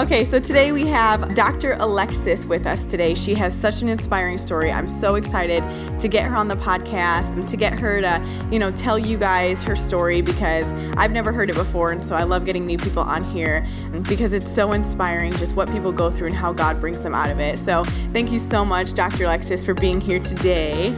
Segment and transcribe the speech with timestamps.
[0.00, 1.76] Okay, so today we have Dr.
[1.78, 3.14] Alexis with us today.
[3.14, 4.72] She has such an inspiring story.
[4.72, 5.62] I'm so excited
[6.00, 9.18] to get her on the podcast and to get her to, you know, tell you
[9.18, 11.92] guys her story because I've never heard it before.
[11.92, 13.66] And so I love getting new people on here
[14.08, 17.28] because it's so inspiring just what people go through and how God brings them out
[17.28, 17.58] of it.
[17.58, 19.24] So thank you so much, Dr.
[19.24, 20.96] Alexis, for being here today.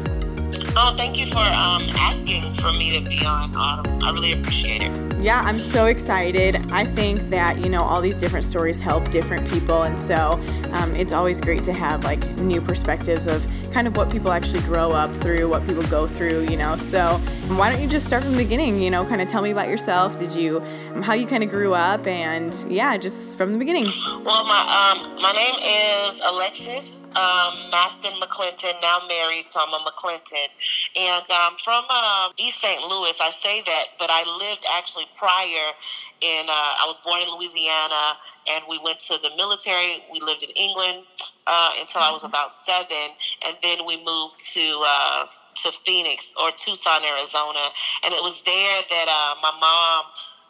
[0.76, 4.00] Oh, thank you for um, asking for me to be on Autumn.
[4.00, 5.01] I really appreciate it.
[5.22, 6.56] Yeah, I'm so excited.
[6.72, 9.84] I think that, you know, all these different stories help different people.
[9.84, 10.40] And so
[10.72, 14.62] um, it's always great to have like new perspectives of kind of what people actually
[14.62, 16.76] grow up through, what people go through, you know.
[16.76, 17.18] So
[17.50, 19.68] why don't you just start from the beginning, you know, kind of tell me about
[19.68, 20.18] yourself.
[20.18, 20.60] Did you,
[20.92, 23.84] um, how you kind of grew up and yeah, just from the beginning.
[24.24, 29.80] Well, my, um, my name is Alexis um, Maston McClinton, now married, so I'm a
[29.84, 30.48] McClinton.
[30.96, 32.80] And um, from um, East St.
[32.80, 35.66] Louis, I say that, but I lived actually prior
[36.20, 38.16] in, uh, I was born in Louisiana,
[38.50, 40.02] and we went to the military.
[40.12, 41.04] We lived in England
[41.46, 43.16] uh, until I was about seven,
[43.46, 45.26] and then we moved to uh,
[45.62, 47.64] to Phoenix or Tucson, Arizona.
[48.04, 50.04] And it was there that uh, my mom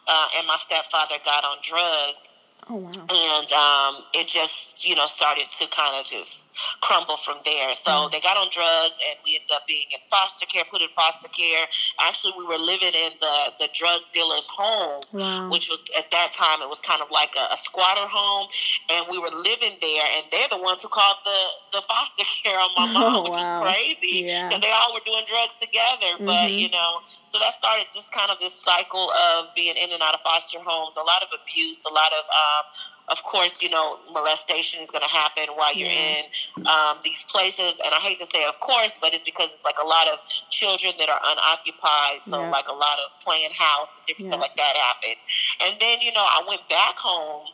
[0.07, 2.29] uh, and my stepfather got on drugs.
[2.69, 2.91] Oh, wow.
[3.09, 6.42] And um, it just, you know, started to kind of just
[6.81, 7.73] crumble from there.
[7.73, 8.11] So mm.
[8.11, 11.29] they got on drugs, and we ended up being in foster care, put in foster
[11.29, 11.65] care.
[12.01, 15.49] Actually, we were living in the the drug dealer's home, wow.
[15.51, 18.47] which was at that time it was kind of like a, a, squatter home,
[18.91, 20.05] and we were living there.
[20.17, 23.37] And they're the ones who called the the foster care on my mom, oh, which
[23.37, 23.61] wow.
[23.61, 24.59] was crazy because yeah.
[24.61, 26.17] they all were doing drugs together.
[26.17, 26.29] Mm-hmm.
[26.29, 30.01] But you know, so that started just kind of this cycle of being in and
[30.01, 32.63] out of foster homes, a lot of abuse, a lot of um,
[33.09, 36.23] of course, you know, molestation is going to happen while you're in
[36.65, 37.79] um, these places.
[37.83, 40.19] And I hate to say, of course, but it's because it's like a lot of
[40.49, 42.23] children that are unoccupied.
[42.23, 42.49] So, yeah.
[42.49, 44.39] like a lot of playing house and different yeah.
[44.39, 45.19] stuff like that happened.
[45.67, 47.47] And then, you know, I went back home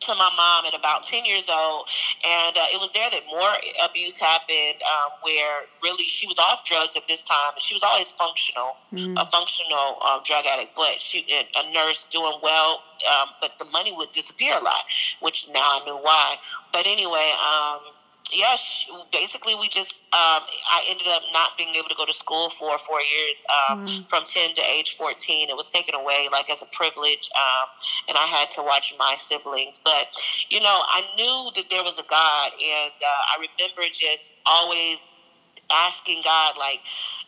[0.00, 1.86] to my mom at about 10 years old.
[2.24, 3.52] And uh, it was there that more
[3.84, 7.54] abuse happened um, where really she was off drugs at this time.
[7.54, 9.14] And she was always functional, mm.
[9.20, 12.82] a functional um, drug addict, but she a nurse doing well.
[13.04, 14.84] Um, but the money would disappear a lot,
[15.20, 16.36] which now I knew why.
[16.72, 17.92] But anyway, um,
[18.32, 18.56] yeah,
[19.12, 22.78] basically we just um, I ended up not being able to go to school for
[22.78, 24.08] four years um, mm.
[24.08, 25.50] from ten to age fourteen.
[25.50, 27.68] It was taken away like as a privilege, um,
[28.08, 29.80] and I had to watch my siblings.
[29.84, 30.08] But
[30.48, 35.10] you know, I knew that there was a God, and uh, I remember just always
[35.72, 36.80] asking God, like,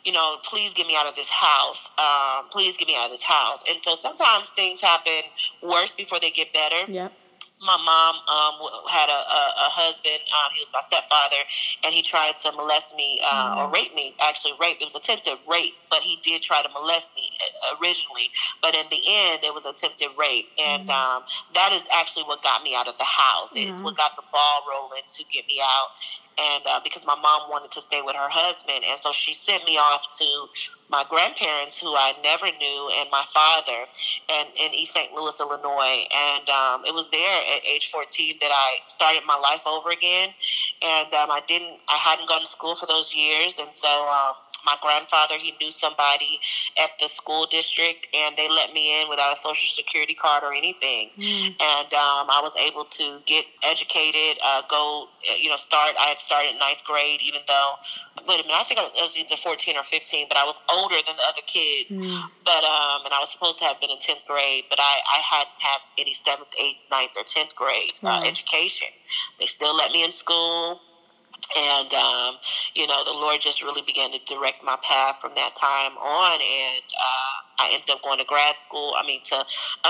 [0.05, 1.91] you know, please get me out of this house.
[1.99, 3.65] Um, please get me out of this house.
[3.69, 5.23] And so sometimes things happen
[5.63, 6.93] worse before they get better.
[6.93, 7.13] Yep
[7.61, 8.55] my mom um,
[8.93, 10.21] had a, a, a husband.
[10.29, 11.41] Um, he was my stepfather,
[11.85, 13.73] and he tried to molest me uh, or mm.
[13.73, 14.15] rape me.
[14.21, 14.77] Actually, rape.
[14.81, 18.29] It was attempted rape, but he did try to molest me uh, originally.
[18.61, 19.01] But in the
[19.33, 21.23] end, it was attempted rape, and mm um,
[21.55, 23.51] that is actually what got me out of the house.
[23.55, 25.89] It's what got the ball rolling to get me out
[26.39, 29.65] and uh, because my mom wanted to stay with her husband, and so she sent
[29.65, 30.27] me off to
[30.91, 33.87] my grandparents, who I never knew, and my father,
[34.31, 35.13] and in East St.
[35.13, 36.07] Louis, Illinois.
[36.15, 40.31] And um, it was there at age 14 that I started my life over again.
[40.83, 44.35] And um, I didn't, I hadn't gone to school for those years, and so um,
[44.67, 46.43] my grandfather, he knew somebody
[46.83, 50.53] at the school district, and they let me in without a social security card or
[50.53, 51.11] anything.
[51.17, 51.55] Mm.
[51.55, 55.95] And um, I was able to get educated, uh, go, uh, you know, start.
[55.99, 57.71] I had started ninth grade, even though,
[58.27, 60.99] wait a minute, I think I was either 14 or 15, but I was older
[60.99, 61.95] than the other kids.
[61.95, 62.27] Mm.
[62.45, 65.19] But, um, and I was supposed to have been in 10th grade, but I, I
[65.23, 68.91] hadn't had any 7th, 8th, 9th, or 10th grade uh, education.
[69.39, 70.83] They still let me in school
[71.57, 72.35] and um,
[72.75, 76.41] you know the lord just really began to direct my path from that time on
[76.41, 79.37] and uh, i ended up going to grad school i mean to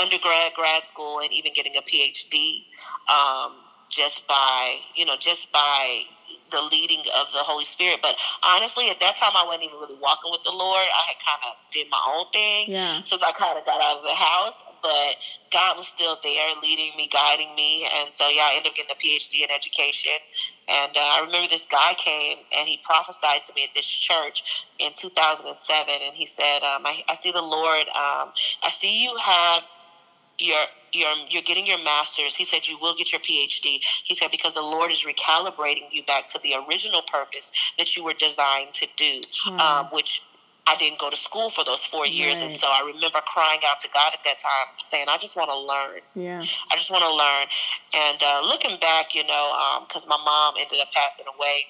[0.01, 2.65] undergrad grad school and even getting a phd
[3.09, 3.53] um,
[3.89, 6.03] just by you know just by
[6.51, 7.99] the leading of the Holy Spirit.
[8.03, 10.83] But honestly, at that time, I wasn't even really walking with the Lord.
[10.83, 12.71] I had kind of did my own thing.
[12.71, 13.03] Yeah.
[13.03, 15.17] Since I kind of got out of the house, but
[15.53, 18.93] God was still there, leading me, guiding me, and so yeah, I ended up getting
[18.93, 20.19] a PhD in education.
[20.69, 24.67] And uh, I remember this guy came and he prophesied to me at this church
[24.79, 27.87] in 2007, and he said, um, I, "I see the Lord.
[27.89, 28.33] Um,
[28.63, 29.63] I see you have
[30.39, 32.35] your you're, you're getting your master's.
[32.35, 33.81] He said you will get your PhD.
[34.05, 38.05] He said because the Lord is recalibrating you back to the original purpose that you
[38.05, 39.61] were designed to do, mm.
[39.61, 40.23] um, which
[40.69, 42.47] I didn't go to school for those four years, right.
[42.47, 45.51] and so I remember crying out to God at that time, saying, "I just want
[45.51, 46.01] to learn.
[46.15, 47.47] Yeah, I just want to learn."
[47.95, 51.67] And uh, looking back, you know, because um, my mom ended up passing away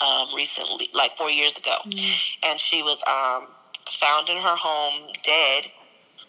[0.00, 2.36] um, recently, like four years ago, mm.
[2.46, 3.46] and she was um,
[3.90, 5.70] found in her home dead.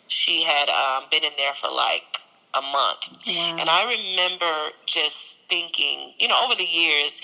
[0.07, 2.19] She had um, been in there for like
[2.55, 3.09] a month.
[3.27, 3.57] Wow.
[3.59, 7.21] And I remember just thinking, you know, over the years,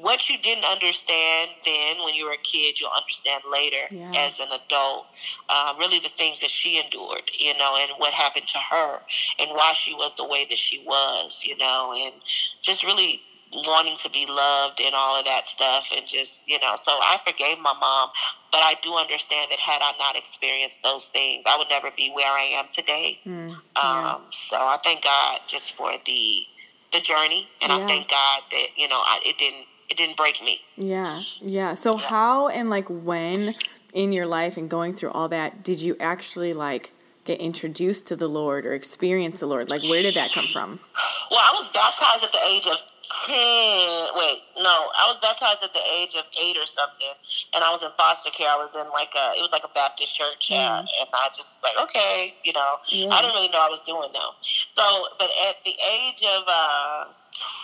[0.00, 4.12] what you didn't understand then when you were a kid, you'll understand later Yeah.
[4.26, 5.06] as an adult.
[5.48, 9.02] Uh, really, the things that she endured, you know, and what happened to her,
[9.38, 12.14] and why she was the way that she was, you know, and
[12.62, 13.22] just really
[13.66, 17.18] wanting to be loved and all of that stuff, and just, you know, so I
[17.26, 18.10] forgave my mom,
[18.52, 22.10] but I do understand that had I not experienced those things, I would never be
[22.10, 23.18] where I am today.
[23.26, 24.14] Mm, yeah.
[24.16, 26.44] Um, so I thank God just for the
[26.90, 27.84] the journey, and Yeah.
[27.84, 30.60] I thank God that you know I, it didn't it didn't break me.
[30.76, 31.74] Yeah, yeah.
[31.74, 33.54] So how and like when
[33.92, 36.92] in your life and going through all that did you actually like
[37.24, 39.70] get introduced to the Lord or experience the Lord?
[39.70, 40.80] Like where did that come from?
[41.30, 43.84] Well, I was baptized at the age of ten.
[44.16, 47.12] Wait, no, I was baptized at the age of eight or something,
[47.54, 48.48] and I was in foster care.
[48.48, 51.62] I was in like a it was like a Baptist church, uh, and I just
[51.62, 53.08] like okay, you know, Yeah.
[53.12, 54.32] I didn't really know I was doing though.
[54.40, 54.84] So,
[55.18, 57.04] but at the age of uh,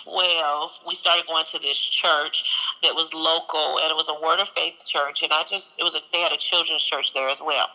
[0.05, 2.45] twelve, we started going to this church
[2.83, 5.85] that was local, and it was a Word of Faith church, and I just it
[5.85, 7.69] was a they had a children's church there as well.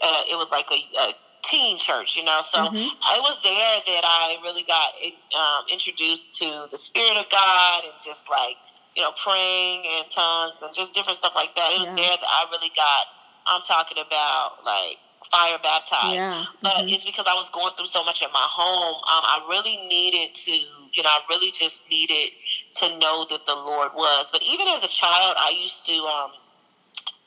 [0.00, 2.40] Uh, it was like a, a teen church, you know.
[2.40, 2.90] So Mhm.
[3.02, 4.94] I was there that I really got
[5.34, 8.56] um, introduced to the Spirit of God and just like
[8.96, 11.72] you know praying in tongues and just different stuff like that.
[11.72, 11.94] It was Yeah.
[11.96, 13.06] there that I really got.
[13.46, 14.98] I'm talking about like
[15.30, 16.14] fire baptized.
[16.14, 16.44] Yeah.
[16.62, 16.92] But mhm.
[16.92, 18.96] it's because I was going through so much in my home.
[18.96, 22.32] Um, I really needed to, you know, I really just needed
[22.76, 24.30] to know that the Lord was.
[24.30, 25.94] But even as a child, I used to.
[26.04, 26.32] Um,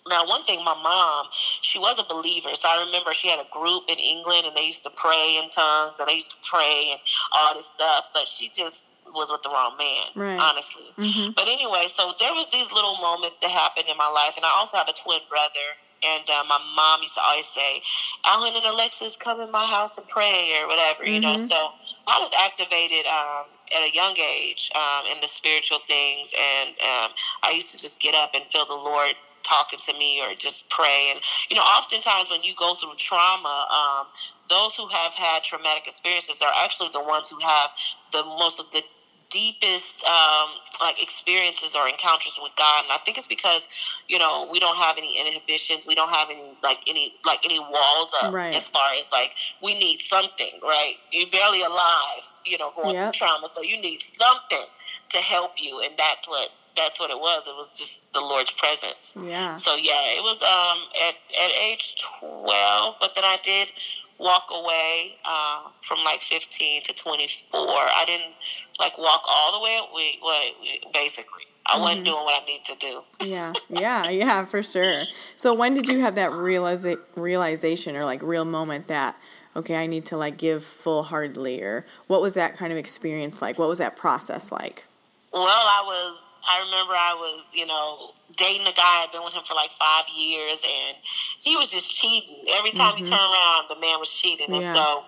[0.07, 2.49] now, one thing, my mom, she was a believer.
[2.53, 5.49] So I remember she had a group in England, and they used to pray in
[5.49, 6.99] tongues, and they used to pray and
[7.33, 8.05] all this stuff.
[8.13, 10.39] But she just was with the wrong man, Right.
[10.39, 10.93] honestly.
[10.97, 11.33] Mhm.
[11.35, 14.49] But anyway, so there was these little moments that happened in my life, and I
[14.49, 15.77] also have a twin brother.
[16.03, 17.81] And uh, my mom used to always say,
[18.25, 21.33] "Alan and Alexis, come in my house and pray or whatever," you know.
[21.33, 21.47] Mhm.
[21.49, 21.71] So
[22.05, 27.11] I was activated um, at a young age um, in the spiritual things, and um,
[27.41, 30.69] I used to just get up and feel the Lord talking to me or just
[30.69, 31.11] pray.
[31.13, 34.07] And you know, oftentimes when you go through trauma, um,
[34.49, 37.69] those who have had traumatic experiences are actually the ones who have
[38.11, 38.81] the most of the
[39.29, 40.49] deepest um,
[40.81, 43.67] like experiences or encounters with God, and I think it's because
[44.07, 47.59] you know we don't have any inhibitions, we don't have any like any like any
[47.59, 48.55] walls up Right.
[48.55, 49.31] as far as like
[49.61, 50.95] we need something, right?
[51.11, 53.03] You're barely alive, you know, going Yep.
[53.13, 54.65] through trauma, so you need something
[55.09, 57.47] to help you, and that's what that's what it was.
[57.47, 59.15] It was just the Lord's presence.
[59.21, 59.55] Yeah.
[59.55, 63.69] So yeah, it was um at at age twelve, but then I did
[64.17, 67.61] walk away uh, from like fifteen to twenty four.
[67.61, 68.33] I didn't
[68.79, 69.79] like walk all the way.
[69.95, 72.05] We, we basically, I wasn't Mhm.
[72.05, 73.01] doing what I need to do.
[73.25, 73.53] Yeah.
[73.69, 74.09] Yeah.
[74.09, 74.93] Yeah, for sure.
[75.37, 79.15] So when did you have that realiza- realization or like real moment that
[79.57, 83.57] okay, I need to like give full-heartedly or what was that kind of experience like?
[83.57, 84.83] What was that process like?
[85.31, 86.27] Well, I was.
[86.47, 89.03] I remember I was, you know, dating a guy.
[89.03, 90.97] I'd been with him for like five years, and
[91.39, 92.45] he was just cheating.
[92.55, 93.09] Every time he Mhm.
[93.09, 95.05] turned around, the man was cheating, and so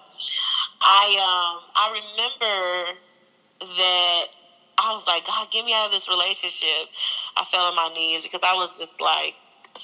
[0.82, 3.00] I, um, I remember
[3.60, 4.26] that
[4.78, 6.90] I was like, God, get me out of this relationship.
[7.36, 9.36] I fell on my knees because I was just like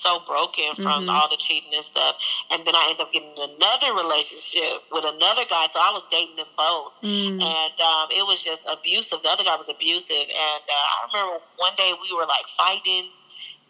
[0.03, 1.13] so broken from Mhm.
[1.15, 2.15] all the cheating and stuff.
[2.51, 6.35] And then I ended up getting another relationship with another guy, so I was dating
[6.35, 7.41] them both Mm.
[7.41, 9.23] and um, it was just abusive.
[9.23, 13.09] The other guy was abusive, and uh, I remember one day we were like fighting,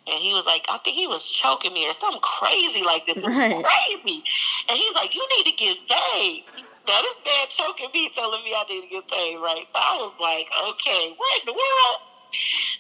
[0.08, 3.18] and he was like, I think he was choking me or something crazy like this.
[3.18, 3.64] It was Right.
[3.64, 4.24] crazy,
[4.70, 6.64] and he's like, you need to get saved.
[6.88, 9.66] Now this man choking me, telling me I need to get saved, right?
[9.72, 12.00] So I was like, okay, what in the world?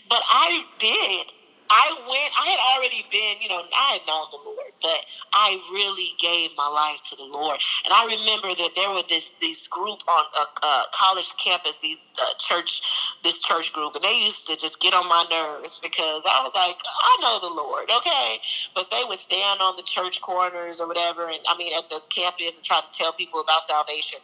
[0.10, 1.32] But I did.
[1.74, 2.32] I went.
[2.38, 5.02] I had already been, you know, I had known the Lord, but
[5.34, 7.58] I really gave my life to the Lord.
[7.86, 11.98] And I remember that there was this this group on a, a college campus, these
[12.22, 12.86] uh, church,
[13.24, 16.54] this church group, and they used to just get on my nerves because I was
[16.54, 18.38] like, I know the Lord, okay,
[18.76, 22.02] but they would stand on the church corners or whatever, and I mean at the
[22.10, 24.20] campus and try to tell people about salvation.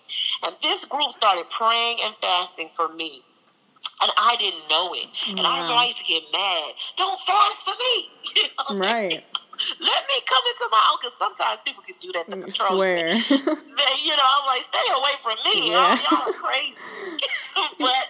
[0.46, 3.24] And this group started praying and fasting for me.
[4.02, 5.08] And I didn't know it.
[5.28, 5.84] And I remember Wow.
[5.84, 6.68] I used to get mad.
[6.96, 7.96] Don't fast for me.
[8.36, 8.44] You
[8.78, 9.24] know, Right.
[9.80, 13.12] Let me come into my own, because sometimes people can do that to control you.
[13.20, 13.56] Swear.
[13.80, 15.72] Then, you know, I'm like, stay away from me.
[15.72, 15.84] Yeah.
[15.84, 17.20] Y'all, y'all are crazy.
[17.80, 18.06] but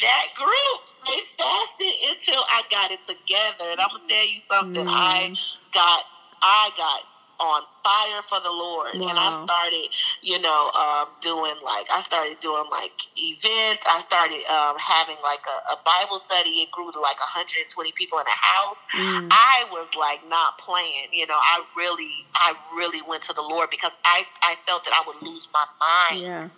[0.00, 3.70] that group, they fasted until I got it together.
[3.72, 4.84] And I'm gonna tell you something.
[4.88, 5.56] I Mm.
[5.72, 6.04] got,
[6.42, 7.00] I got
[7.40, 9.88] on fire for the Lord, and I started,
[10.22, 13.82] you know, um, doing like I started doing like events.
[13.86, 16.62] I started um, having like a, a Bible study.
[16.62, 18.86] It grew to like 120 people in a house.
[18.94, 19.28] Mm.
[19.30, 21.08] I was like not playing.
[21.12, 24.94] You know, I really, I really went to the Lord because I, I felt that
[24.94, 26.22] I would lose my mind.
[26.22, 26.48] Yeah.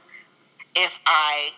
[0.75, 1.51] if I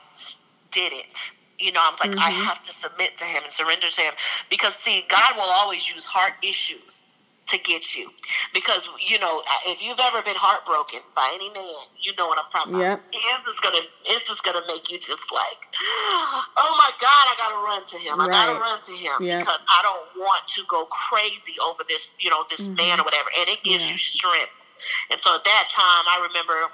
[0.71, 2.45] didn't You know, I was like, I Mhm.
[2.45, 4.15] have to submit to him and surrender to him
[4.49, 6.98] because see, God will always use heart issues
[7.49, 8.11] to get you.
[8.53, 12.51] Because you know, if you've ever been heartbroken by any man, you know what I'm
[12.51, 13.01] talking Yep.
[13.01, 13.15] about.
[13.15, 15.61] Is this gonna is this gonna make you just like,
[16.57, 18.21] oh my God, I gotta run to him.
[18.21, 19.41] I gotta run to him Yep.
[19.41, 22.77] because I don't want to go crazy over this, you know, this Mhm.
[22.77, 23.31] man or whatever.
[23.39, 23.93] And it gives Yeah.
[23.93, 24.67] you strength.
[25.11, 26.71] And so at that time, I remember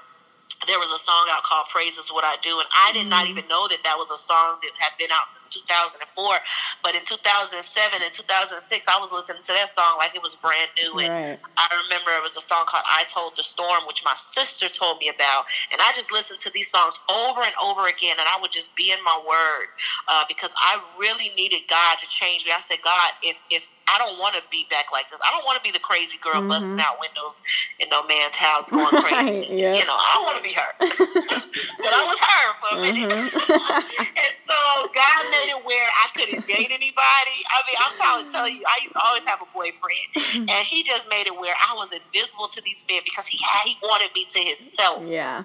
[0.67, 3.25] there was a song out called "Praise Is What I Do," and I did not
[3.25, 3.29] Mhm.
[3.29, 6.35] even know that that was a song that had been out since 2004.
[6.83, 10.69] But in 2007 and 2006, I was listening to that song like it was brand
[10.75, 10.99] new.
[10.99, 11.39] And Right.
[11.57, 14.99] I remember it was a song called "I Told the Storm," which my sister told
[14.99, 18.37] me about, and I just listened to these songs over and over again, and I
[18.41, 19.67] would just be in my word
[20.07, 22.51] uh, because I really needed God to change me.
[22.51, 25.45] I said, God, if if I don't want to be back like this, I don't
[25.45, 26.49] want to be the crazy girl Mhm.
[26.49, 27.41] busting out windows
[27.79, 29.45] in no man's house going crazy.
[29.45, 29.79] Right, yep.
[29.79, 33.09] You know, I don't want to be her, but I was her for a minute.
[33.09, 33.29] Mhm.
[34.25, 34.57] and so
[34.89, 37.37] God made it where I couldn't date anybody.
[37.49, 40.65] I mean, I'm trying to tell you, I used to always have a boyfriend, and
[40.67, 43.77] he just made it where I was invisible to these men because he had, he
[43.83, 45.43] wanted me to himself, yeah.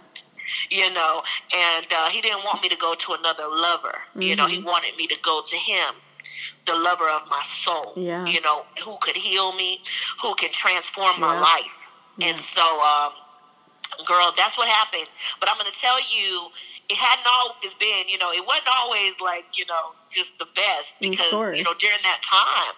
[0.71, 1.23] you know,
[1.55, 4.03] and uh, he didn't want me to go to another lover.
[4.17, 4.65] You know, he Mhm.
[4.65, 5.95] wanted me to go to him.
[6.71, 8.25] The lover of my soul, Yeah.
[8.27, 9.83] you know, who could heal me,
[10.23, 11.41] who can transform my Yeah.
[11.41, 11.77] life.
[12.23, 13.13] And so, um,
[14.07, 15.09] girl, that's what happened.
[15.41, 16.53] But I'm going to tell you,
[16.89, 20.95] it hadn't always been, you know, it wasn't always like, you know, just the best
[21.01, 22.75] because, you know, during that time,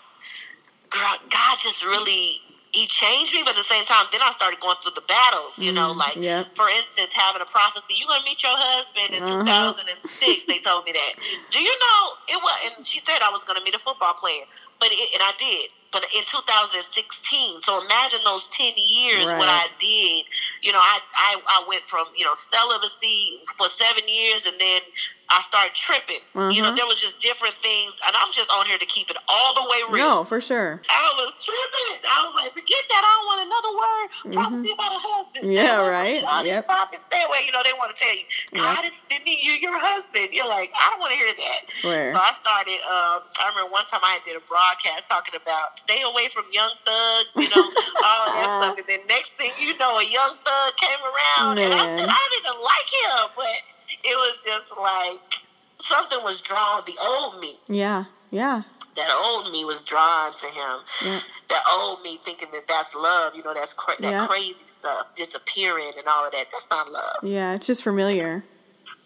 [0.88, 2.40] girl, God just really,
[2.72, 3.42] He changed me.
[3.44, 5.96] But at the same time, then I started going through the battles, you know, Mm,
[5.96, 6.48] like, yep.
[6.56, 9.72] for instance, having a prophecy, you're going to meet your husband in Uh-huh.
[9.76, 10.44] 2006.
[10.46, 11.12] They told me that.
[11.52, 14.14] Do you know, it was, and she said I was going to meet a football
[14.14, 14.44] player,
[14.80, 15.68] but it, and I did.
[15.92, 20.24] But in 2016, so imagine those 10 years, what I did.
[20.62, 24.80] You know, I, I, I went from, you know, celibacy for seven years and then
[25.30, 26.20] I started tripping.
[26.52, 26.76] You know, Uh-huh.
[26.76, 29.64] there was just different things, and I'm just on here to keep it all the
[29.70, 30.20] way real.
[30.20, 30.82] No, for sure.
[30.90, 32.04] I was tripping.
[32.04, 33.00] I was like, forget that.
[33.00, 34.06] I don't want another word.
[34.36, 35.46] Prophecy about a husband.
[35.48, 35.64] Stay Mm-hmm.
[35.64, 36.20] Yeah, right.
[36.44, 36.66] these Yep.
[36.68, 37.48] prophets, stay away.
[37.48, 38.24] You know, they want to tell you,
[38.60, 40.28] God is sending you your husband.
[40.36, 41.60] You're like, I don't want to hear that.
[41.80, 42.12] Swear.
[42.12, 46.02] So I started, um, I remember one time I did a broadcast talking about stay
[46.02, 47.66] away from young thugs, you know,
[48.04, 48.78] all that stuff.
[48.78, 51.58] And then next thing you know, a young thug came around.
[51.58, 51.98] And I Man.
[51.98, 53.22] said, I don't even like him.
[53.36, 53.56] But
[54.04, 55.20] it was just like,
[55.82, 58.04] something was drawn, the old me Yeah.
[58.30, 58.62] Yeah.
[58.96, 60.76] that old me was drawn to him.
[61.04, 61.20] Yeah.
[61.48, 64.26] That old me thinking that that's love, you know, that's cra- that Yeah.
[64.26, 66.46] crazy stuff, disappearing and all of that.
[66.52, 67.16] That's not love.
[67.24, 67.54] Yeah.
[67.54, 68.44] It's just familiar.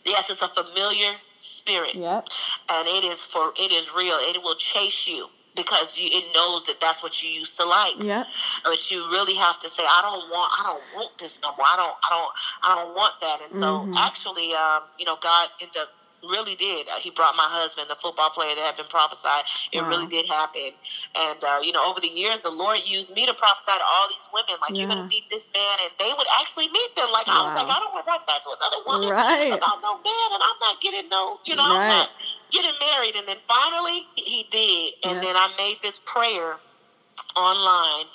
[0.04, 2.28] Yes, it's a familiar spirit, Yep.
[2.72, 4.14] and it is for it is real.
[4.20, 5.26] It will chase you
[5.56, 7.96] because you, it knows that that's what you used to like.
[7.98, 8.26] Yep.
[8.64, 11.66] But you really have to say, I don't want, I don't want this no more.
[11.66, 12.32] I don't, I don't,
[12.62, 13.40] I don't want that.
[13.48, 13.96] And so, Mhm.
[13.96, 15.88] actually, um, you know, God ended up
[16.28, 16.88] really did.
[16.88, 19.44] Uh, he brought my husband, the football player that had been prophesied.
[19.72, 19.88] It Wow.
[19.88, 20.70] really did happen.
[21.16, 24.06] And uh, you know, over the years, the Lord used me to prophesy to all
[24.10, 24.56] these women.
[24.60, 27.08] Like, you're gonna meet this man, and they would actually meet them.
[27.12, 29.52] Like, I was like, I don't want to prophesy to another woman Right.
[29.54, 32.08] about no man, and I'm not getting no, you know, I'm not
[32.50, 33.14] getting married.
[33.16, 35.10] And then finally, he- he did.
[35.10, 35.32] And Yeah.
[35.32, 36.58] then I made this prayer
[37.36, 38.06] online,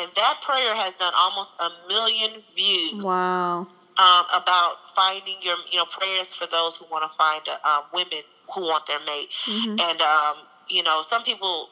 [0.00, 3.66] and that prayer has done almost a million views Wow.
[3.98, 7.84] Um, about finding your, you know, prayers for those who want to find uh, um,
[7.94, 8.20] women
[8.54, 9.28] who want their mate.
[9.46, 10.36] hmm And, um,
[10.68, 11.70] you know, some people,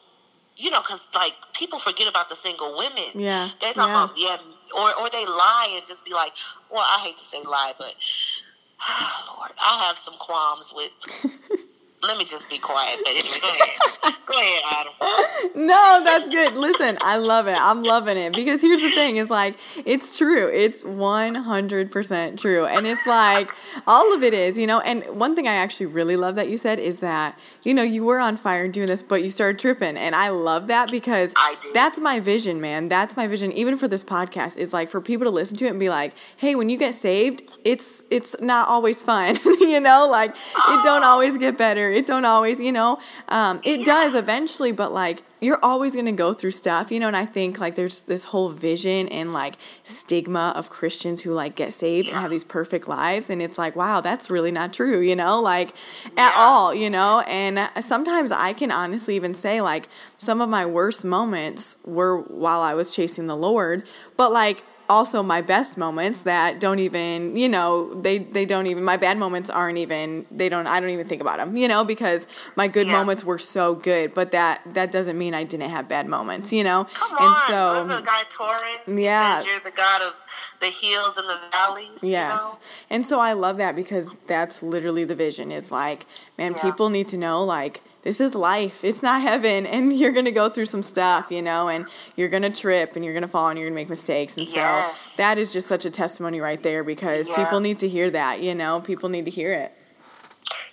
[0.56, 3.12] you know, because, like, people forget about the single women.
[3.14, 3.48] Yeah.
[3.60, 4.04] They're talking Yeah.
[4.04, 4.36] about, yeah,
[4.80, 6.32] or, or they lie and just be like,
[6.70, 7.94] well, I hate to say lie, but,
[9.36, 10.90] Lord, I have some qualms with.
[12.06, 12.98] Let me just be quiet.
[13.02, 14.14] But anyway, go ahead.
[14.26, 15.66] go ahead, Autumn.
[15.66, 16.54] No, that's good.
[16.54, 17.56] Listen, I love it.
[17.58, 19.56] I'm loving it because here's the thing: is like
[19.86, 20.48] it's true.
[20.48, 23.48] It's 100 percent true, and it's like
[23.86, 24.80] all of it is, you know.
[24.80, 28.04] And one thing I actually really love that you said is that you know you
[28.04, 31.32] were on fire doing this, but you started tripping, and I love that because
[31.72, 32.88] that's my vision, man.
[32.88, 33.50] That's my vision.
[33.52, 36.12] Even for this podcast, is like for people to listen to it and be like,
[36.36, 40.06] hey, when you get saved, it's it's not always fun, you know.
[40.10, 41.90] Like it don't always get better.
[41.90, 42.98] It don't always, you know.
[43.28, 47.08] Um, it does eventually, but like you're always gonna go through stuff, you know.
[47.08, 51.56] And I think like there's this whole vision and like stigma of Christians who like
[51.56, 55.00] get saved and have these perfect lives, and it's like, wow, that's really not true,
[55.00, 55.70] you know, like
[56.18, 57.20] at all, you know.
[57.26, 62.60] And sometimes I can honestly even say like some of my worst moments were while
[62.60, 63.84] I was chasing the Lord,
[64.18, 68.84] but like also my best moments that don't even you know they they don't even
[68.84, 71.84] my bad moments aren't even they don't I don't even think about them you know
[71.84, 72.26] because
[72.56, 72.98] my good Yeah.
[72.98, 76.62] moments were so good but that that doesn't mean I didn't have bad moments you
[76.64, 77.88] know Come and on.
[77.88, 78.98] so guy Torrin?
[78.98, 79.42] Yeah.
[79.42, 80.12] You're the God of
[80.60, 81.98] the hills and the valleys.
[82.02, 82.40] Yes.
[82.42, 82.58] You know?
[82.90, 85.50] And so I love that because that's literally the vision.
[85.50, 86.06] It's like,
[86.38, 86.62] man, Yeah.
[86.62, 88.84] people need to know like this is life.
[88.84, 92.28] It's not heaven and you're going to go through some stuff, you know, and you're
[92.28, 94.36] going to trip and you're going to fall and you're going to make mistakes.
[94.36, 94.96] And Yes.
[95.14, 97.34] so that is just such a testimony right there because Yeah.
[97.36, 99.72] people need to hear that, you know, people need to hear it.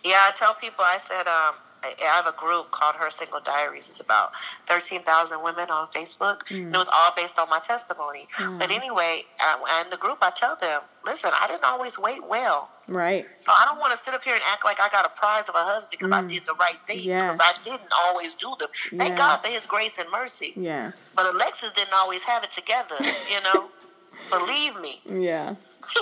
[0.04, 3.90] Yeah, I tell people, I said, um, I have a group called Her Single Diaries.
[3.90, 4.30] It's about
[4.68, 6.46] 13,000 women on Facebook.
[6.50, 6.66] Mm.
[6.66, 8.28] And it was all based on my testimony.
[8.60, 12.70] But anyway, uh, in the group, I tell them, listen, I didn't always wait well.
[12.88, 13.26] Right.
[13.40, 15.50] So I don't want to sit up here and act like I got a prize
[15.50, 17.02] of a husband because I did the right things.
[17.06, 17.38] Because Mm.
[17.40, 17.62] Yes.
[17.66, 18.70] I didn't always do them.
[18.92, 19.18] Thank Yes.
[19.18, 20.54] God for His grace and mercy.
[20.56, 21.14] Yes.
[21.16, 23.70] But Alexis didn't always have it together, you know?
[24.30, 25.24] Believe me.
[25.26, 25.56] Yeah.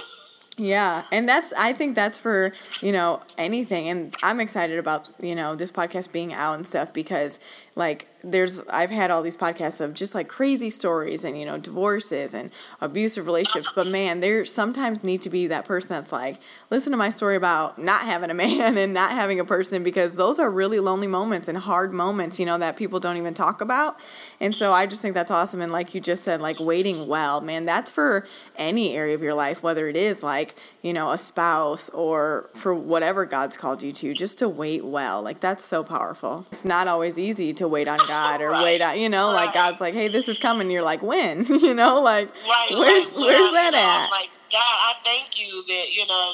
[0.61, 2.51] Yeah, and that's I think that's for,
[2.81, 6.93] you know, anything and I'm excited about, you know, this podcast being out and stuff
[6.93, 7.39] because
[7.75, 11.57] like there's I've had all these podcasts of just like crazy stories and you know
[11.57, 16.38] divorces and abusive relationships but man there sometimes need to be that person that's like
[16.69, 20.17] listen to my story about not having a man and not having a person because
[20.17, 23.61] those are really lonely moments and hard moments you know that people don't even talk
[23.61, 23.95] about.
[24.41, 27.39] And so I just think that's awesome and like you just said like waiting well
[27.41, 28.25] man that's for
[28.57, 32.75] any area of your life whether it is like you know a spouse or for
[32.75, 36.45] whatever God's called you to just to wait well like that's so powerful.
[36.51, 38.63] It's not always easy to wait on God or Right.
[38.81, 42.01] wait you know like God's like hey this is coming you're like when you know
[42.01, 42.67] like Right.
[42.71, 46.33] where's where's that at I'm like, God, I thank you that, you know.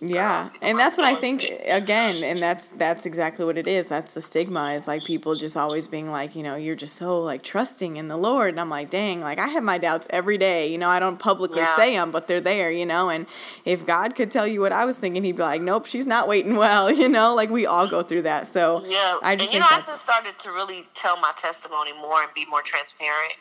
[0.00, 3.88] Yeah, and that's what I think again, and that's that's exactly what it is.
[3.88, 7.20] That's the stigma is like people just always being like, you know, you're just so
[7.20, 10.36] like trusting in the Lord, and I'm like, dang, like I have my doubts every
[10.36, 10.70] day.
[10.70, 11.76] You know, I don't publicly Yeah.
[11.76, 12.70] say them, but they're there.
[12.70, 13.26] You know, and
[13.64, 16.28] if God could tell you what I was thinking, He'd be like, nope, she's not
[16.28, 16.90] waiting well.
[16.96, 18.46] You know, like we all go through that.
[18.46, 19.18] So Yeah.
[19.22, 22.32] I just and you know, I just started to really tell my testimony more and
[22.34, 23.36] be more transparent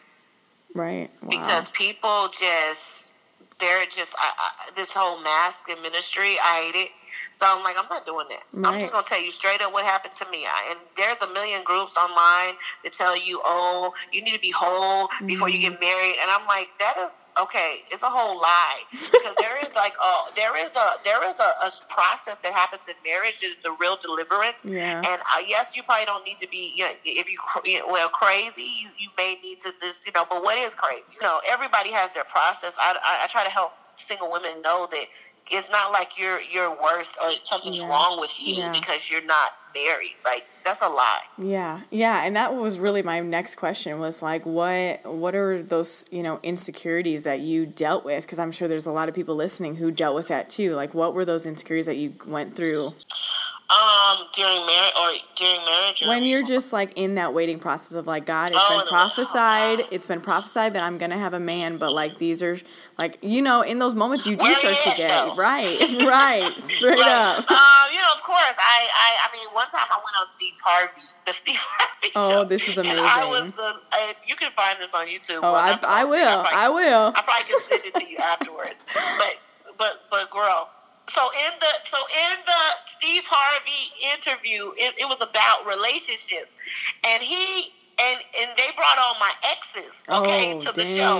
[0.74, 1.10] right.
[1.22, 1.30] Wow.
[1.30, 2.95] because people just,
[3.60, 6.92] they're just, I, I, this whole mask and ministry, I hate it.
[7.34, 8.44] So I'm like, I'm not doing that.
[8.68, 10.46] I'm just gonna tell you straight up what happened to me.
[10.46, 14.52] I, and there's a million groups online that tell you, oh, you need to be
[14.52, 15.72] whole before you Mm-hmm.
[15.74, 17.84] get married, and I'm like, that is okay.
[17.92, 21.52] It's a whole lie because there is like, a there is a there is a,
[21.68, 24.66] a process that happens in marriage that is the real deliverance.
[24.66, 24.98] Yeah.
[24.98, 27.38] And uh, yes, you probably don't need to be, you know, if you
[27.90, 30.26] well crazy, you, you may need to this, you know.
[30.30, 31.18] But what is crazy?
[31.22, 32.76] You know, everybody has their process.
[32.80, 35.06] I, I, I try to help single women know that
[35.52, 37.88] it's not like you're you're worse or something's Yeah.
[37.88, 38.72] wrong with you Yeah.
[38.72, 40.16] because you're not married.
[40.26, 41.22] Like that's a lie.
[41.38, 46.06] Yeah, yeah, and that was really my next question was like, what what are those
[46.12, 48.24] you know insecurities that you dealt with?
[48.26, 50.74] Because I'm sure there's a lot of people listening who dealt with that too.
[50.74, 52.94] Like, what were those insecurities that you went through
[53.68, 57.96] Um, during marriage or during marriage, or when you're just like in that waiting process
[57.96, 61.40] of like, God, it's Oh, been prophesied, it's been prophesied that I'm gonna have a
[61.40, 62.58] man, but like these are
[62.98, 65.36] like you know in those moments you do Where start to get though?
[65.36, 65.66] right,
[66.08, 67.36] right, straight Right.
[67.38, 67.50] up.
[67.52, 70.54] Um, you know, of course, I, I, I mean, one time I went on Steve
[70.64, 72.44] Harvey, the Steve Harvey Oh, show.
[72.46, 73.54] this is And I was amazing.
[73.58, 75.40] the, uh, you can find this on YouTube.
[75.44, 77.14] Oh, Well, I, I will, probably- I will.
[77.16, 78.82] I probably can send it to you afterwards.
[78.94, 79.34] But
[79.78, 80.70] but but girl,
[81.08, 82.62] so in the so in the
[82.98, 86.58] Steve Harvey interview, it, it was about relationships,
[87.06, 91.18] and he and and they brought all my exes, okay, oh, to the show.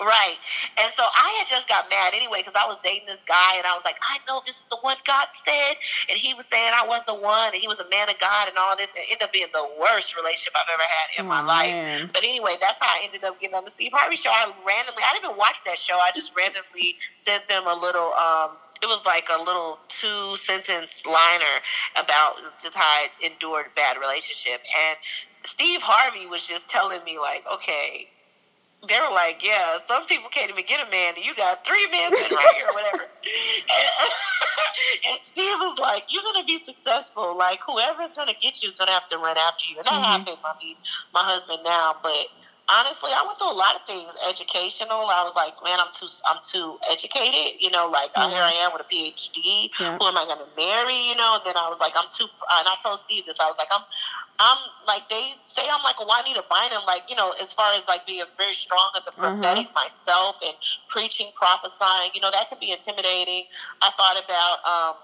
[0.00, 0.36] Right.
[0.76, 3.64] And so I had just got mad anyway because I was dating this guy and
[3.64, 5.76] I was like, I know this is the one God said.
[6.10, 8.48] And he was saying I was the one and he was a man of God
[8.48, 8.92] and all this.
[8.92, 11.72] And it ended up being the worst relationship I've ever had in my Oh, life.
[11.72, 12.10] man.
[12.12, 14.28] But anyway, that's how I ended up getting on the Steve Harvey show.
[14.28, 15.96] I randomly, I didn't even watch that show.
[15.96, 18.52] I just randomly sent them a little, um,
[18.84, 21.56] it was like a little two sentence liner
[21.96, 24.60] about just how I endured bad relationship.
[24.60, 24.96] And
[25.46, 28.06] Steve Harvey was just telling me like, okay,
[28.88, 31.86] they were like, yeah, some people can't even get a man, and you got three
[31.90, 33.04] men sitting right here or whatever.
[33.66, 34.10] And,
[35.12, 37.36] and Steve was like, you're going to be successful.
[37.36, 39.78] Like, whoever's going to get you is going to have to run after you.
[39.78, 40.04] And that Mhm.
[40.04, 40.38] happened.
[40.44, 40.76] I mean,
[41.12, 42.26] my husband now, but
[42.68, 44.16] honestly, I went through a lot of things.
[44.28, 47.62] Educational, I was like, man, I'm too, I'm too educated.
[47.62, 48.28] You know, like Yeah.
[48.28, 49.70] here I am with a PhD.
[49.78, 49.96] Yeah.
[49.98, 50.98] Who am I going to marry?
[51.08, 51.38] You know.
[51.38, 52.26] And then I was like, I'm too.
[52.26, 53.38] And I told Steve this.
[53.40, 53.82] I was like, I'm,
[54.38, 56.84] I'm like they say I'm like Well, I need a Juanita Bynum.
[56.86, 59.32] Like you know, as far as like being very strong at the Uh-huh.
[59.38, 60.54] prophetic myself and
[60.88, 62.10] preaching, prophesying.
[62.14, 63.44] You know, that could be intimidating.
[63.82, 64.58] I thought about.
[64.66, 64.94] um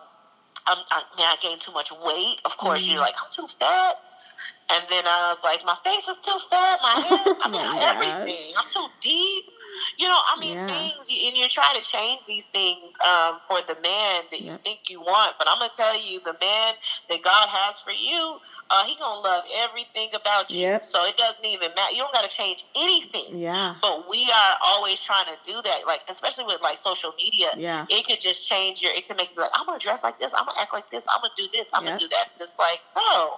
[0.64, 2.38] I'm, I, man, I gained too much weight.
[2.44, 2.92] Of course, Mm-hmm.
[2.92, 3.94] you're like, I'm too fat.
[4.72, 7.60] And then I was like, my face is too fat, my hair, I Oh mean,
[7.60, 7.92] gosh.
[7.92, 8.54] everything.
[8.56, 9.44] I'm too deep.
[9.98, 10.66] you know, I mean, yeah.
[10.66, 14.52] things, and you're trying to change these things um, for the man that yep.
[14.52, 15.34] you think you want.
[15.38, 16.72] But I'm gonna tell you, the man
[17.08, 18.38] that God has for you,
[18.70, 20.60] uh, he gonna love everything about you.
[20.60, 20.84] Yep.
[20.84, 21.92] So it doesn't even matter.
[21.92, 23.36] You don't gotta change anything.
[23.40, 23.74] Yeah.
[23.82, 27.48] But we are always trying to do that, like especially with like social media.
[27.56, 27.84] Yeah.
[27.90, 28.92] It could just change your.
[28.92, 30.32] It could make you like, I'm gonna dress like this.
[30.32, 31.06] I'm gonna act like this.
[31.12, 31.70] I'm gonna do this.
[31.74, 31.98] I'm yep.
[31.98, 32.28] gonna do that.
[32.40, 33.36] It's like, no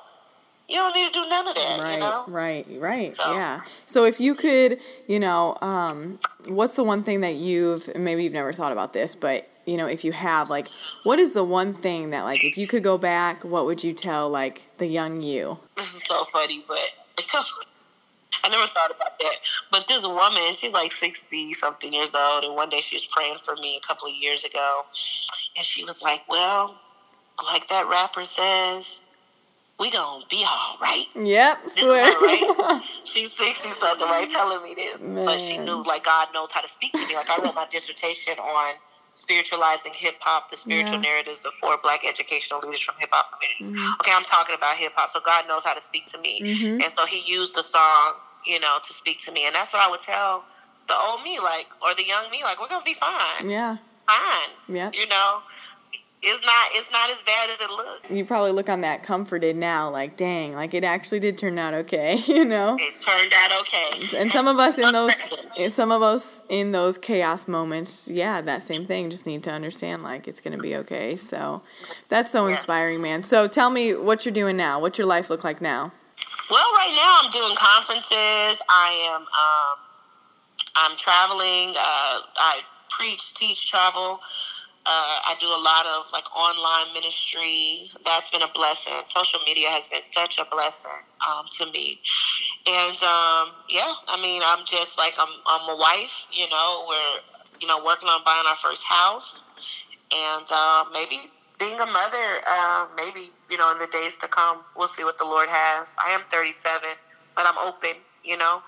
[0.68, 1.80] you don't need to do none of that.
[1.82, 2.24] Right, you know?
[2.28, 3.12] right, right.
[3.14, 3.32] So.
[3.32, 3.60] Yeah.
[3.86, 8.32] So if you could, you know, um, what's the one thing that you've maybe you've
[8.32, 10.66] never thought about this, but you know, if you have, like,
[11.04, 13.92] what is the one thing that, like, if you could go back, what would you
[13.92, 15.58] tell, like, the young you?
[15.76, 16.78] This is so funny, but
[18.44, 19.36] I never thought about that.
[19.70, 23.36] But this woman, she's like 60 something years old, and one day she was praying
[23.42, 24.82] for me a couple of years ago,
[25.56, 26.78] and she was like, Well,
[27.52, 29.00] like that rapper says,
[29.80, 31.06] we gonna be all right.
[31.14, 32.04] Yep, swear.
[32.04, 32.80] right.
[33.04, 34.28] She's sixty something, right?
[34.30, 35.24] Telling me this, Man.
[35.24, 37.14] but she knew like God knows how to speak to me.
[37.16, 38.74] Like I wrote my dissertation on
[39.14, 41.10] spiritualizing hip hop, the spiritual yeah.
[41.10, 43.70] narratives of four black educational leaders from hip hop communities.
[43.70, 44.00] Mm-hmm.
[44.00, 46.74] Okay, I'm talking about hip hop, so God knows how to speak to me, mm-hmm.
[46.80, 48.14] and so He used the song,
[48.46, 50.44] you know, to speak to me, and that's what I would tell
[50.86, 53.48] the old me, like, or the young me, like, we're gonna be fine.
[53.48, 53.78] Yeah.
[54.06, 54.50] Fine.
[54.68, 54.90] Yeah.
[54.92, 55.40] You know
[56.24, 58.10] it's not it's not as bad as it looks.
[58.10, 61.74] You probably look on that comforted now, like dang, like it actually did turn out
[61.74, 62.76] okay, you know.
[62.80, 64.18] It turned out okay.
[64.18, 68.62] And some of us in those, some of us in those chaos moments, yeah, that
[68.62, 69.10] same thing.
[69.10, 71.16] Just need to understand like it's gonna be okay.
[71.16, 71.62] So
[72.08, 73.22] that's so inspiring, man.
[73.22, 74.80] So tell me what you're doing now.
[74.80, 75.92] What's your life look like now?
[76.50, 78.62] Well, right now I'm doing conferences.
[78.68, 79.78] I am um,
[80.76, 81.70] I'm traveling.
[81.70, 82.60] Uh, I
[82.90, 84.20] preach, teach, travel.
[84.86, 87.88] Uh, I do a lot of like online ministry.
[88.04, 88.92] That's been a blessing.
[89.06, 92.00] Social media has been such a blessing um, to me.
[92.68, 95.32] And um, yeah, I mean, I'm just like I'm.
[95.46, 96.28] I'm a wife.
[96.32, 97.20] You know, we're
[97.60, 99.42] you know working on buying our first house,
[100.12, 101.16] and uh, maybe
[101.58, 102.28] being a mother.
[102.44, 105.96] Uh, maybe you know in the days to come, we'll see what the Lord has.
[105.96, 106.60] I am 37,
[107.34, 107.96] but I'm open.
[108.22, 108.60] You know,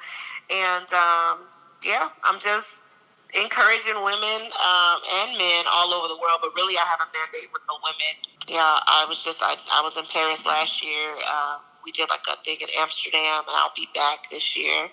[0.49, 1.45] and um,
[1.85, 2.86] yeah, I'm just
[3.35, 7.51] encouraging women um, and men all over the world, but really I have a mandate
[7.53, 8.15] with the women.
[8.47, 11.17] Yeah, I was just I, I was in Paris last year.
[11.27, 14.89] Uh, we did like a thing in Amsterdam, and I'll be back this year,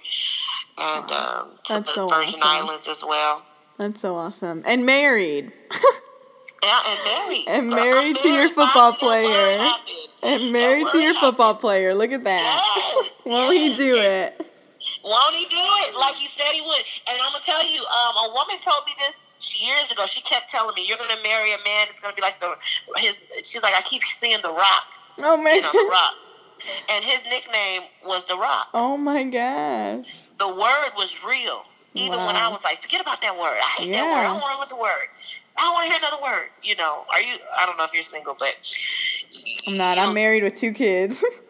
[0.77, 2.67] and um, to That's the so Virgin awesome.
[2.67, 3.45] Islands as well.
[3.77, 4.63] That's so awesome.
[4.65, 5.51] And married.
[6.63, 7.45] yeah, and married.
[7.47, 9.71] And married to your football player.
[10.23, 11.93] And married to your football player.
[11.95, 12.39] Look at that.
[12.39, 14.47] Yes, Won't yes, he do it?
[15.03, 16.83] Won't he do it like he said he would?
[17.11, 19.19] And I'm gonna tell you, um, a woman told me this
[19.59, 20.05] years ago.
[20.05, 21.87] She kept telling me, "You're gonna marry a man.
[21.89, 22.55] It's gonna be like the
[22.97, 24.85] his." She's like, "I keep seeing the Rock."
[25.19, 26.15] Oh man, you know, the Rock.
[26.89, 28.69] And his nickname was the Rock.
[28.73, 30.29] Oh my gosh.
[30.39, 31.65] The word was real.
[31.95, 32.27] Even wow.
[32.27, 33.53] when I was like, forget about that word.
[33.53, 34.01] I hate yeah.
[34.01, 34.19] that word.
[34.19, 35.07] I don't want to with the word.
[35.57, 36.49] I don't want to hear another word.
[36.63, 37.35] You know, are you?
[37.59, 38.55] I don't know if you're single, but
[39.67, 39.97] I'm not.
[39.99, 41.23] I'm married with two kids.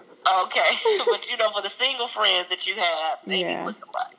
[0.46, 0.62] Okay,
[1.10, 3.60] but you know, for the single friends that you have, they yeah.
[3.60, 4.18] be looking like.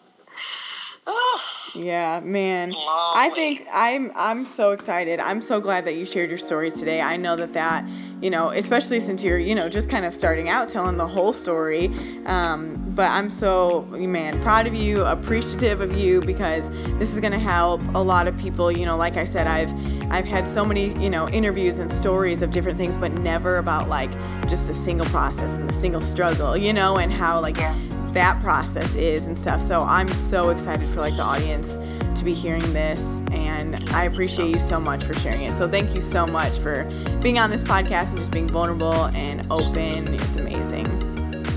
[1.74, 2.72] yeah, man.
[2.74, 5.20] I think I'm I'm so excited.
[5.20, 7.00] I'm so glad that you shared your story today.
[7.00, 7.86] I know that that
[8.22, 11.34] you know, especially since you're you know just kind of starting out, telling the whole
[11.34, 11.90] story.
[12.24, 17.38] Um, but I'm so man proud of you, appreciative of you because this is gonna
[17.38, 18.72] help a lot of people.
[18.72, 19.72] You know, like I said, I've
[20.10, 23.88] I've had so many you know interviews and stories of different things, but never about
[23.88, 24.10] like
[24.48, 26.56] just the single process and the single struggle.
[26.56, 27.56] You know, and how like.
[27.56, 27.74] Yeah
[28.14, 29.60] that process is and stuff.
[29.60, 31.78] So I'm so excited for like the audience
[32.18, 35.52] to be hearing this and I appreciate you so much for sharing it.
[35.52, 36.84] So thank you so much for
[37.20, 40.14] being on this podcast and just being vulnerable and open.
[40.14, 40.86] It's amazing.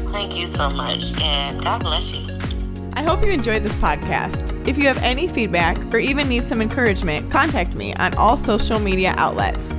[0.10, 2.38] Thank you so much and God bless you.
[2.94, 4.47] I hope you enjoyed this podcast.
[4.68, 8.80] If you have any feedback or even need some encouragement, contact me on all social
[8.80, 9.72] media outlets.